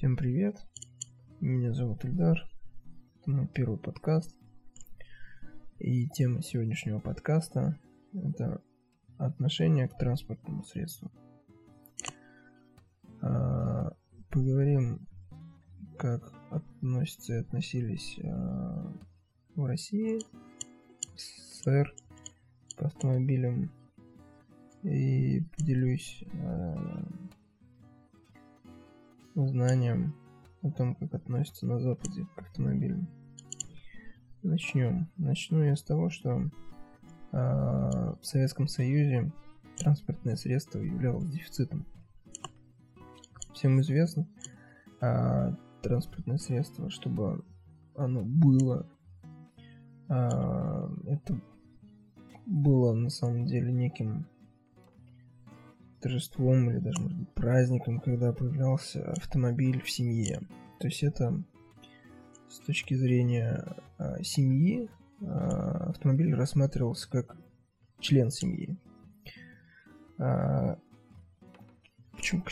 [0.00, 0.56] Всем привет,
[1.42, 2.38] меня зовут Эльдар,
[3.16, 4.34] это мой первый подкаст.
[5.78, 7.78] И тема сегодняшнего подкаста–
[8.14, 8.62] это
[9.18, 11.12] отношение к транспортному средству.
[13.20, 13.92] А,
[14.30, 15.06] поговорим,
[15.98, 18.96] как относятся и относились а,
[19.54, 20.18] в России,
[21.14, 21.94] СССР
[22.74, 23.70] к автомобилям
[24.82, 26.24] и поделюсь
[29.34, 30.14] знанием
[30.62, 33.08] о том, как относятся на Западе к автомобилям.
[34.42, 35.10] Начнем.
[35.16, 36.48] Начну я с того, что э,
[37.32, 39.32] в Советском Союзе
[39.78, 41.86] транспортное средство являлось дефицитом.
[43.54, 44.26] Всем известно,
[45.00, 47.44] э, транспортное средство, чтобы
[47.94, 48.86] оно было,
[50.08, 50.12] э,
[51.06, 51.40] это
[52.46, 54.26] было на самом деле неким
[56.00, 60.40] торжеством или даже, может быть, праздником, когда появлялся автомобиль в семье.
[60.78, 61.42] То есть это
[62.48, 64.88] с точки зрения а, семьи
[65.22, 67.36] а, автомобиль рассматривался как
[68.00, 68.76] член семьи.
[70.18, 70.78] А,
[72.12, 72.42] почему,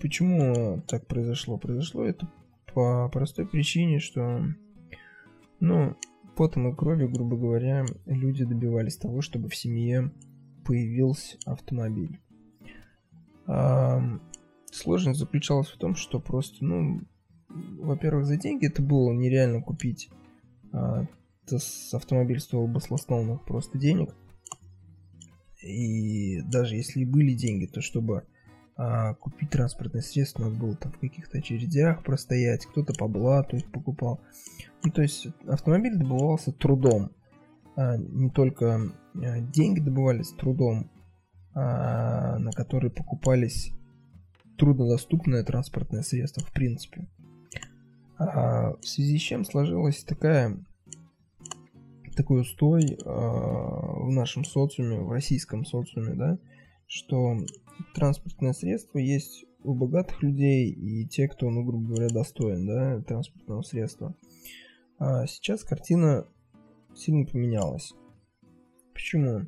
[0.00, 1.58] почему так произошло?
[1.58, 2.30] Произошло это
[2.74, 4.42] по простой причине, что,
[5.60, 5.96] ну,
[6.36, 10.12] потом и кровью, грубо говоря, люди добивались того, чтобы в семье
[10.64, 12.20] появился автомобиль.
[13.46, 17.02] Сложность заключалась в том, что просто, ну,
[17.48, 20.10] во-первых, за деньги это было нереально купить.
[20.72, 21.06] А,
[21.92, 24.14] автомобиль стоил баслословных просто денег.
[25.62, 28.24] И даже если были деньги, то чтобы
[28.76, 33.70] а, купить транспортное средство, надо было там в каких-то очередях простоять, кто-то по блату их
[33.70, 34.20] покупал.
[34.82, 37.12] Ну, то есть автомобиль добывался трудом.
[37.76, 40.90] А, не только а, деньги добывались трудом,
[41.54, 43.72] на которые покупались
[44.58, 47.08] труднодоступное транспортное средство в принципе.
[48.18, 50.56] А, в связи с чем сложилась такая
[52.16, 56.38] такой устой а, в нашем социуме, в российском социуме, да,
[56.86, 57.36] что
[57.94, 63.62] транспортное средство есть у богатых людей и те, кто, ну, грубо говоря, достоин, да, транспортного
[63.62, 64.14] средства.
[64.98, 66.26] А сейчас картина
[66.94, 67.94] сильно поменялась.
[68.92, 69.46] Почему?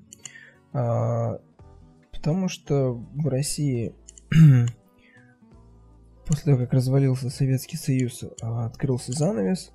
[0.72, 1.38] А,
[2.26, 3.94] Потому что в России
[6.26, 9.70] после того, как развалился Советский Союз, а, открылся занавес,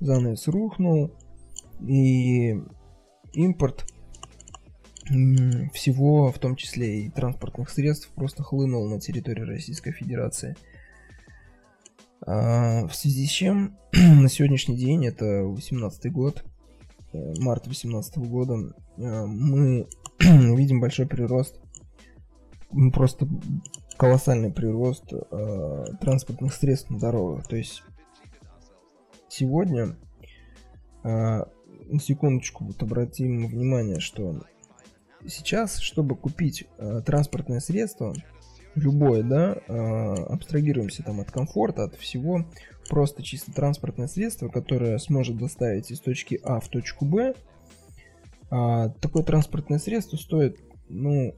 [0.00, 1.12] занавес рухнул,
[1.86, 2.56] и
[3.32, 3.86] импорт
[5.04, 10.56] всего, в том числе и транспортных средств, просто хлынул на территорию Российской Федерации.
[12.26, 16.44] А, в связи с чем на сегодняшний день, это 18 год,
[17.12, 18.54] э, март 18 года,
[18.96, 19.86] э, мы
[20.18, 21.60] видим большой прирост
[22.92, 23.28] просто
[23.96, 27.46] колоссальный прирост э, транспортных средств на дорогах.
[27.46, 27.82] То есть
[29.28, 29.96] сегодня,
[31.04, 34.42] э, на секундочку, вот обратим внимание, что
[35.26, 38.14] сейчас, чтобы купить э, транспортное средство,
[38.74, 42.44] любое, да, э, абстрагируемся там от комфорта, от всего,
[42.88, 47.34] просто чисто транспортное средство, которое сможет доставить из точки А в точку Б,
[48.50, 50.58] э, такое транспортное средство стоит,
[50.88, 51.34] ну,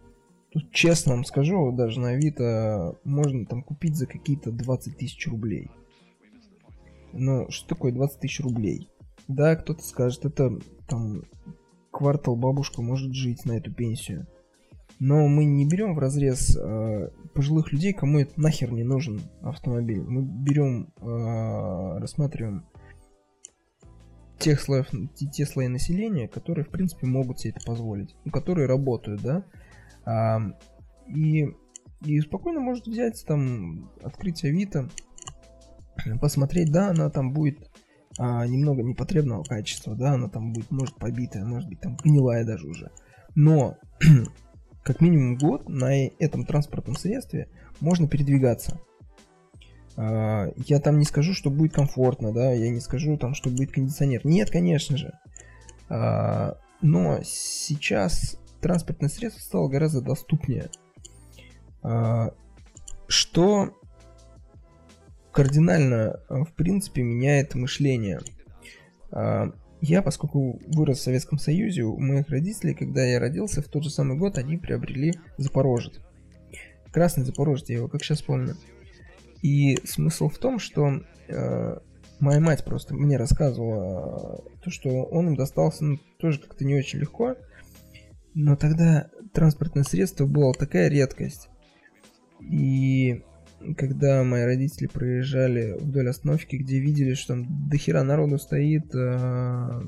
[0.56, 5.70] Тут честно вам скажу, даже на Авито можно там купить за какие-то 20 тысяч рублей.
[7.12, 8.88] Но что такое 20 тысяч рублей?
[9.28, 10.58] Да, кто-то скажет, это
[10.88, 11.24] там
[11.90, 14.26] квартал бабушка может жить на эту пенсию.
[14.98, 20.00] Но мы не берем в разрез э, пожилых людей, кому это нахер не нужен автомобиль.
[20.00, 22.64] Мы берем, э, рассматриваем
[24.38, 28.16] тех слоев, те, те слои населения, которые, в принципе, могут себе это позволить.
[28.24, 29.44] Ну, которые работают, да.
[30.06, 31.46] И,
[32.04, 34.88] и спокойно может взять там, открыть Авито,
[36.20, 37.70] посмотреть, да, она там будет
[38.18, 42.66] а, немного непотребного качества, да, она там будет, может, побитая, может быть, там гнилая даже
[42.66, 42.90] уже.
[43.34, 43.76] Но
[44.82, 47.48] как минимум год на этом транспортном средстве
[47.80, 48.80] можно передвигаться.
[49.96, 53.72] А, я там не скажу, что будет комфортно, да, я не скажу там, что будет
[53.72, 54.24] кондиционер.
[54.24, 55.12] Нет, конечно же.
[55.88, 60.70] А, но сейчас транспортное средство стало гораздо доступнее.
[61.82, 62.34] А,
[63.06, 63.78] что
[65.30, 68.20] кардинально, а, в принципе, меняет мышление.
[69.12, 73.84] А, я, поскольку вырос в Советском Союзе, у моих родителей, когда я родился, в тот
[73.84, 76.00] же самый год они приобрели Запорожец.
[76.90, 78.56] Красный Запорожец, я его как сейчас помню.
[79.42, 81.78] И смысл в том, что э,
[82.18, 86.98] моя мать просто мне рассказывала то, что он им достался ну, тоже как-то не очень
[86.98, 87.36] легко.
[88.38, 91.48] Но тогда транспортное средство было такая редкость.
[92.38, 93.24] И
[93.78, 99.82] когда мои родители проезжали вдоль остановки, где видели, что там дохера народу стоит, э,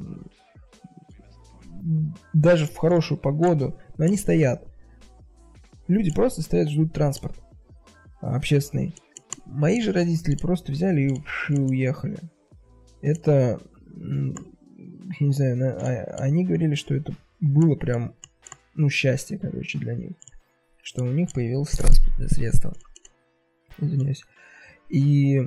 [2.32, 4.66] даже в хорошую погоду, но они стоят.
[5.86, 7.36] Люди просто стоят, ждут транспорт
[8.22, 8.94] общественный.
[9.44, 12.18] Мои же родители просто взяли и, и уехали.
[13.02, 13.60] Это,
[15.20, 18.14] не знаю, а, они говорили, что это было прям,
[18.78, 20.12] ну, счастье, короче, для них.
[20.82, 22.74] Что у них появилось транспортное средство.
[23.76, 24.24] Извиняюсь.
[24.88, 25.44] И...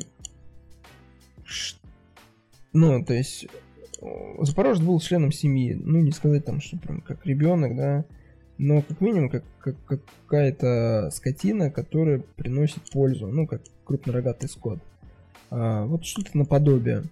[2.74, 3.48] Ну, то есть...
[4.40, 5.74] Запорожец был членом семьи.
[5.74, 8.06] Ну, не сказать там, что прям как ребенок, да.
[8.58, 9.76] Но как минимум как, как
[10.26, 13.28] какая-то скотина, которая приносит пользу.
[13.28, 14.80] Ну, как крупнорогатый скот.
[15.50, 17.04] А, вот что-то наподобие.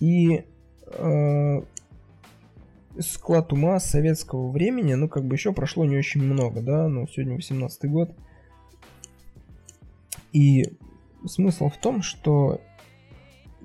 [0.00, 0.44] И
[0.86, 1.62] э,
[2.98, 7.34] склад ума советского времени, ну, как бы еще прошло не очень много, да, ну, сегодня
[7.34, 8.14] 18 год.
[10.32, 10.72] И
[11.26, 12.60] смысл в том, что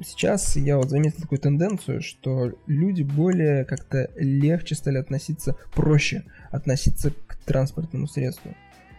[0.03, 7.12] сейчас я вот заметил такую тенденцию, что люди более как-то легче стали относиться, проще относиться
[7.12, 8.56] к транспортному средству.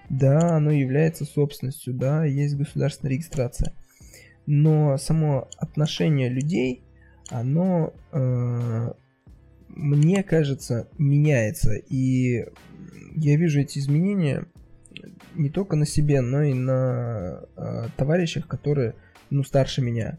[0.08, 3.74] Да, оно является собственностью, да, есть государственная регистрация.
[4.46, 6.82] Но само отношение людей,
[7.28, 8.92] оно, э,
[9.68, 11.74] мне кажется, меняется.
[11.74, 12.46] И
[13.14, 14.46] я вижу эти изменения
[15.34, 18.94] не только на себе, но и на э, товарищах, которые,
[19.30, 20.18] ну, старше меня.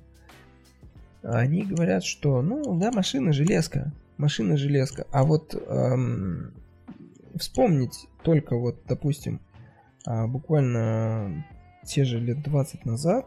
[1.21, 5.05] Они говорят, что, ну, да, машина железка, машина железка.
[5.11, 6.53] А вот эм,
[7.35, 9.41] вспомнить только вот, допустим,
[10.07, 11.45] э, буквально
[11.85, 13.25] те же лет 20 назад,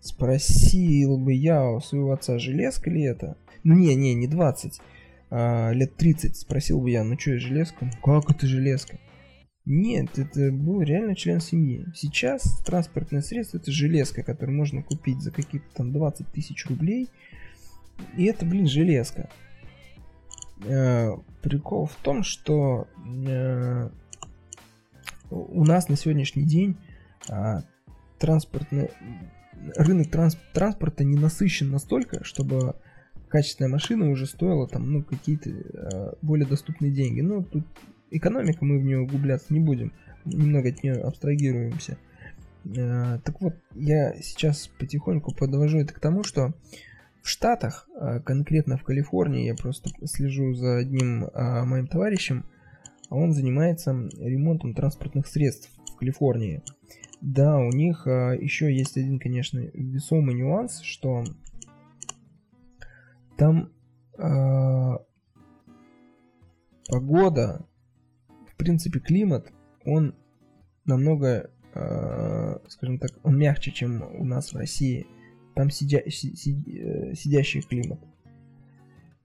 [0.00, 3.36] спросил бы я у своего отца, железка ли это?
[3.62, 4.80] Ну, не, не, не 20,
[5.36, 7.90] а, лет 30 спросил бы я, ну что, железка?
[8.04, 9.00] Как это железка?
[9.64, 11.86] Нет, это был реально член семьи.
[11.92, 17.08] Сейчас транспортное средство это железка, которую можно купить за какие-то там 20 тысяч рублей.
[18.16, 19.28] И это, блин, железка.
[20.66, 22.86] Э, прикол в том, что
[23.26, 23.90] э,
[25.30, 26.76] у нас на сегодняшний день
[27.28, 27.62] э,
[28.20, 28.90] транспортный
[29.74, 32.76] рынок транс, транспорта не насыщен настолько, чтобы
[33.34, 37.20] качественная машина уже стоила там, ну, какие-то э, более доступные деньги.
[37.20, 37.64] Ну, тут
[38.12, 39.92] экономика, мы в нее углубляться не будем,
[40.24, 41.98] немного от нее абстрагируемся.
[42.64, 46.54] Э, так вот, я сейчас потихоньку подвожу это к тому, что
[47.22, 52.44] в Штатах, э, конкретно в Калифорнии, я просто слежу за одним э, моим товарищем,
[53.10, 56.62] он занимается ремонтом транспортных средств в Калифорнии.
[57.20, 61.24] Да, у них еще есть один, конечно, весомый нюанс, что
[63.36, 63.70] там
[66.88, 67.66] погода
[68.54, 69.52] в принципе, климат,
[69.84, 70.14] он
[70.84, 75.06] намного, э, скажем так, он мягче, чем у нас в России.
[75.54, 77.98] Там сидя, си, си, э, сидящий климат.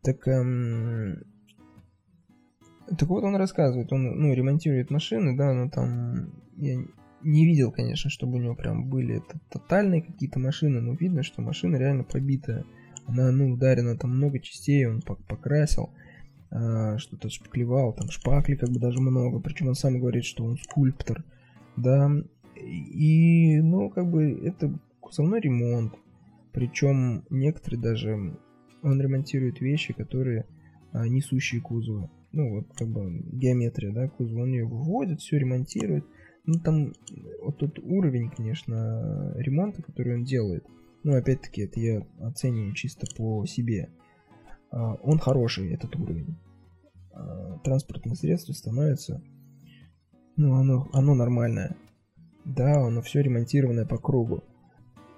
[0.02, 1.24] Так, эм,
[2.98, 6.78] так вот он рассказывает, он, ну, ремонтирует машины, да, но там я
[7.22, 9.22] не видел, конечно, чтобы у него прям были
[9.52, 12.66] тотальные какие-то машины, но видно, что машина реально пробитая.
[13.10, 15.90] Она, ну, ударена там много частей, он покрасил.
[16.52, 20.58] А, что-то шпаклевал, там шпакли как бы даже много, причем он сам говорит, что он
[20.58, 21.24] скульптор,
[21.78, 22.12] да,
[22.56, 25.94] и, ну, как бы это кузовной ремонт,
[26.52, 28.36] причем некоторые даже,
[28.82, 30.48] он ремонтирует вещи, которые
[30.92, 36.04] а, несущие кузовы, ну, вот как бы геометрия, да, кузова, он ее выводит, все ремонтирует,
[36.48, 36.94] ну, там
[37.44, 40.66] вот тот уровень, конечно, ремонта, который он делает,
[41.04, 43.90] ну, опять-таки, это я оцениваю чисто по себе,
[44.72, 46.38] а, он хороший, этот уровень.
[47.14, 49.22] А, транспортное средство становится,
[50.36, 51.76] ну, оно, оно нормальное.
[52.46, 54.44] Да, оно все ремонтированное по кругу.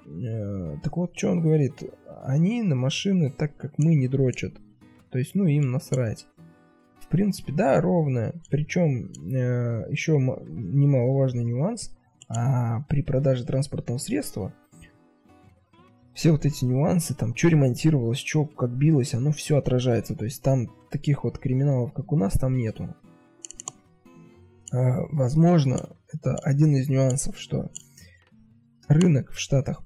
[0.07, 1.83] Э, так вот, что он говорит?
[2.23, 4.53] Они на машины так, как мы, не дрочат.
[5.11, 6.25] То есть, ну, им насрать.
[6.99, 8.33] В принципе, да, ровная.
[8.49, 11.95] Причем, э, еще немаловажный нюанс.
[12.27, 14.53] А при продаже транспортного средства
[16.13, 20.15] все вот эти нюансы, там, что ремонтировалось, что как билось, оно все отражается.
[20.15, 22.95] То есть там таких вот криминалов, как у нас, там нету.
[24.71, 27.71] А, возможно, это один из нюансов, что
[28.87, 29.83] рынок в Штатах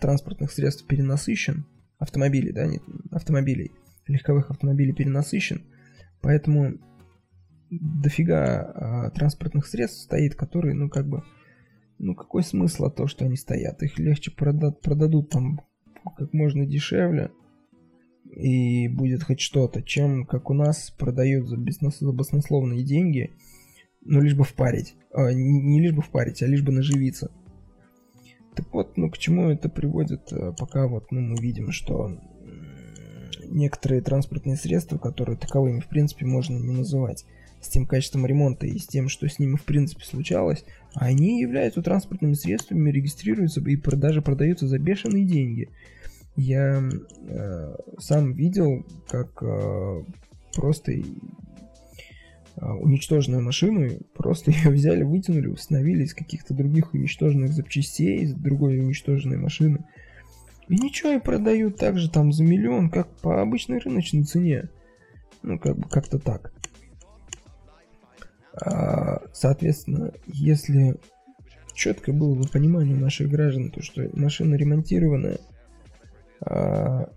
[0.00, 1.66] транспортных средств перенасыщен,
[1.98, 3.72] автомобилей, да, нет, автомобилей,
[4.06, 5.64] легковых автомобилей перенасыщен,
[6.20, 6.78] поэтому
[7.70, 11.24] дофига а, транспортных средств стоит, которые, ну, как бы,
[11.98, 13.82] ну какой смысл от того, что они стоят?
[13.82, 15.60] Их легче продад, продадут там
[16.16, 17.30] как можно дешевле
[18.30, 23.32] и будет хоть что-то, чем как у нас продают за, бизнес, за баснословные деньги,
[24.02, 24.96] ну лишь бы впарить.
[25.12, 27.30] А, не, не лишь бы впарить, а лишь бы наживиться.
[28.54, 32.18] Так вот, ну к чему это приводит, э, пока вот ну, мы видим, что
[33.46, 37.24] некоторые транспортные средства, которые таковыми в принципе можно не называть,
[37.64, 41.82] с тем качеством ремонта и с тем, что с ними в принципе случалось, они являются
[41.82, 45.70] транспортными средствами, регистрируются и даже продаются за бешеные деньги.
[46.36, 46.82] Я
[47.28, 50.02] э, сам видел, как э,
[50.54, 51.02] просто э,
[52.56, 59.38] уничтоженную машину, просто ее взяли, вытянули, установили из каких-то других уничтоженных запчастей, из другой уничтоженной
[59.38, 59.84] машины.
[60.68, 64.68] И ничего, и продают также там за миллион, как по обычной рыночной цене.
[65.42, 66.52] Ну, как бы как-то так.
[68.60, 70.96] А, соответственно, если
[71.74, 75.38] четко было бы понимание наших граждан, то что машина ремонтированная,
[76.40, 77.10] а,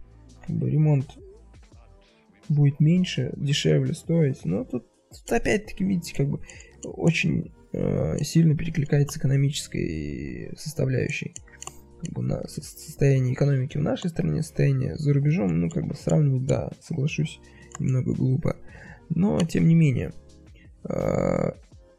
[0.46, 1.18] как бы ремонт
[2.50, 6.40] будет меньше, дешевле стоить, но тут, тут опять-таки, видите, как бы
[6.84, 11.36] очень э, сильно перекликается экономической составляющей.
[12.02, 16.46] Как бы на состояние экономики в нашей стране, состояние за рубежом, ну, как бы сравнивать,
[16.46, 17.40] да, соглашусь,
[17.80, 18.56] немного глупо.
[19.10, 20.14] Но, тем не менее,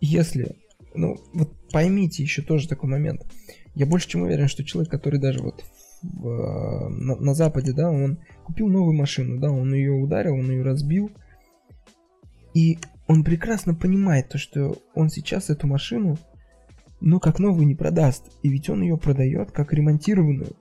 [0.00, 0.56] если,
[0.94, 3.26] ну, вот поймите еще тоже такой момент.
[3.74, 5.64] Я больше чем уверен, что человек, который даже вот
[6.02, 10.62] в, на, на Западе, да, он купил новую машину, да, он ее ударил, он ее
[10.62, 11.10] разбил,
[12.54, 16.18] и он прекрасно понимает то, что он сейчас эту машину,
[17.00, 20.56] ну, как новую не продаст, и ведь он ее продает как ремонтированную.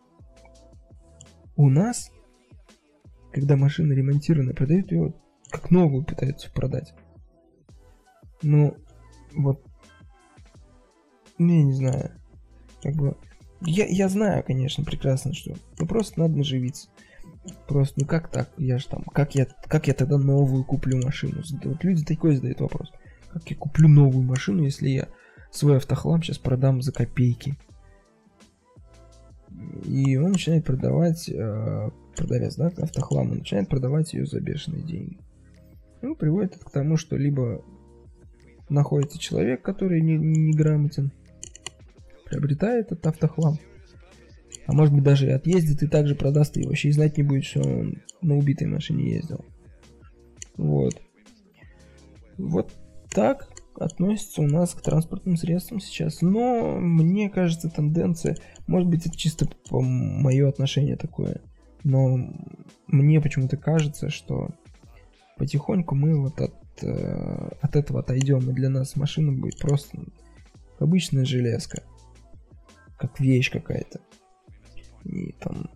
[1.56, 2.12] У нас,
[3.32, 5.14] когда машина ремонтированная, продают ее
[5.50, 6.94] как новую пытаются продать.
[8.42, 8.76] Ну,
[9.36, 9.64] вот,
[11.38, 12.12] я не знаю,
[12.82, 13.18] как бы,
[13.62, 16.90] я, я знаю, конечно, прекрасно, что, ну, просто надо наживиться.
[17.68, 18.50] Просто, ну как так?
[18.58, 21.42] Я же там, как я, как я тогда новую куплю машину?
[21.64, 22.92] Вот люди такой задают вопрос.
[23.32, 25.08] Как я куплю новую машину, если я
[25.52, 27.56] свой автохлам сейчас продам за копейки?
[29.86, 35.18] И он начинает продавать, э, продавец, да, автохлам, он начинает продавать ее за бешеные деньги.
[36.02, 37.64] Ну, приводит это к тому, что либо
[38.70, 41.12] находится человек, который не, не, не грамотен,
[42.26, 43.58] приобретает этот автохлам,
[44.66, 47.46] а может быть даже и отъездит и также продаст и вообще и знать не будет,
[47.46, 49.46] что он на убитой машине ездил.
[50.58, 51.02] Вот.
[52.38, 52.72] Вот
[53.12, 56.22] так относится у нас к транспортным средствам сейчас.
[56.22, 61.42] Но мне кажется, тенденция, может быть, это чисто мое отношение такое,
[61.84, 62.18] но
[62.88, 64.50] мне почему-то кажется, что
[65.38, 66.54] потихоньку мы вот от
[66.84, 69.98] э, от этого отойдем, и для нас машина будет просто
[70.80, 71.84] обычная железка,
[72.98, 74.00] как вещь какая-то.
[75.04, 75.70] И там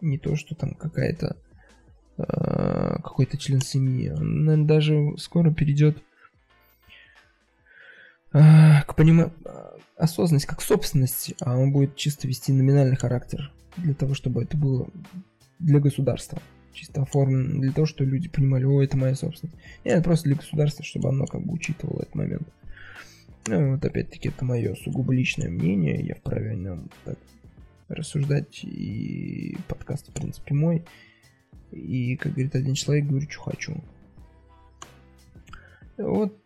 [0.00, 1.36] не то, что там какая-то
[2.18, 2.22] э,
[3.02, 4.10] какой-то член семьи.
[4.10, 6.02] Он, наверное, даже скоро перейдет
[8.32, 9.32] э, к пониманию
[9.96, 14.88] осознанность как собственность, а он будет чисто вести номинальный характер для того, чтобы это было
[15.58, 16.40] для государства
[16.76, 19.58] чисто оформлено для того, чтобы люди понимали, о, это моя собственность.
[19.84, 22.48] Нет, просто для государства, чтобы оно как бы учитывало этот момент.
[23.46, 27.18] Ну, вот опять-таки это мое сугубо личное мнение, я вправе о нем так
[27.88, 30.84] рассуждать, и подкаст, в принципе, мой.
[31.70, 33.84] И, как говорит один человек, говорю, что хочу.
[35.96, 36.36] Вот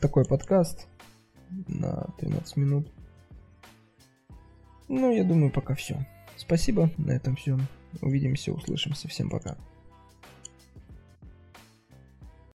[0.00, 0.86] такой подкаст
[1.68, 2.88] на 13 минут.
[4.88, 6.06] Ну, я думаю, пока все.
[6.36, 7.58] Спасибо, на этом все.
[8.00, 9.08] Увидимся, услышимся.
[9.08, 9.56] Всем пока.